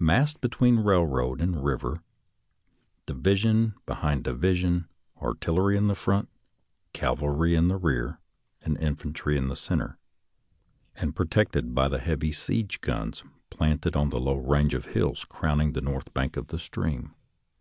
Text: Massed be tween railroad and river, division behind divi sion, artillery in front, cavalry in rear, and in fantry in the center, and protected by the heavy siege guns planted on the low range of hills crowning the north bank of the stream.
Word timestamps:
Massed 0.00 0.40
be 0.40 0.48
tween 0.48 0.80
railroad 0.80 1.40
and 1.40 1.62
river, 1.64 2.02
division 3.06 3.74
behind 3.86 4.24
divi 4.24 4.56
sion, 4.56 4.88
artillery 5.22 5.76
in 5.76 5.94
front, 5.94 6.28
cavalry 6.92 7.54
in 7.54 7.68
rear, 7.68 8.18
and 8.62 8.76
in 8.78 8.96
fantry 8.96 9.36
in 9.36 9.46
the 9.46 9.54
center, 9.54 9.96
and 10.96 11.14
protected 11.14 11.72
by 11.72 11.86
the 11.88 12.00
heavy 12.00 12.32
siege 12.32 12.80
guns 12.80 13.22
planted 13.48 13.94
on 13.94 14.10
the 14.10 14.18
low 14.18 14.38
range 14.38 14.74
of 14.74 14.86
hills 14.86 15.24
crowning 15.24 15.72
the 15.72 15.80
north 15.80 16.12
bank 16.12 16.36
of 16.36 16.48
the 16.48 16.58
stream. 16.58 17.14